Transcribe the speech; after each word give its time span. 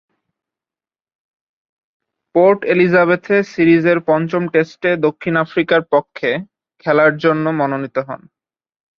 Port 2.35 2.59
এলিজাবেথে 2.63 3.35
সিরিজের 3.43 3.97
পঞ্চম 4.07 4.43
টেস্টে 4.53 4.91
দক্ষিণ 4.97 5.33
আফ্রিকার 5.37 5.81
পক্ষে 5.93 6.29
খেলার 6.83 7.11
জন্যে 7.17 7.51
মনোনীত 7.51 7.97
হন। 8.07 8.21